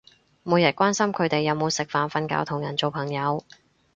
[0.41, 3.45] 每日關心佢哋有冇食飯瞓覺同人做朋友